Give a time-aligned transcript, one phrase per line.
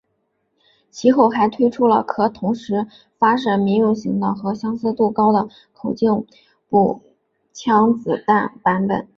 [0.89, 2.87] 其后还推出了可同时
[3.19, 6.25] 发射民用型的和相似高的口径
[6.69, 7.03] 步
[7.53, 9.07] 枪子弹版本。